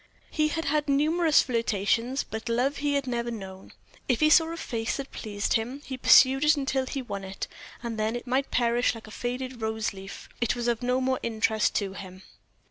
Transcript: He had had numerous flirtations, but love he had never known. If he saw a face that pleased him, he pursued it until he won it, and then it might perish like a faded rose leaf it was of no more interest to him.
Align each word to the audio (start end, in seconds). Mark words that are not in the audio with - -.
He 0.31 0.47
had 0.47 0.65
had 0.65 0.89
numerous 0.89 1.43
flirtations, 1.43 2.23
but 2.23 2.49
love 2.49 2.77
he 2.77 2.95
had 2.95 3.05
never 3.05 3.29
known. 3.29 3.71
If 4.07 4.19
he 4.19 4.31
saw 4.31 4.47
a 4.51 4.57
face 4.57 4.97
that 4.97 5.11
pleased 5.11 5.53
him, 5.53 5.83
he 5.85 5.95
pursued 5.95 6.43
it 6.43 6.55
until 6.57 6.87
he 6.87 7.03
won 7.03 7.23
it, 7.23 7.47
and 7.83 7.99
then 7.99 8.15
it 8.15 8.25
might 8.25 8.49
perish 8.49 8.95
like 8.95 9.05
a 9.05 9.11
faded 9.11 9.61
rose 9.61 9.93
leaf 9.93 10.27
it 10.41 10.55
was 10.55 10.67
of 10.67 10.81
no 10.81 11.01
more 11.01 11.19
interest 11.21 11.75
to 11.75 11.93
him. 11.93 12.23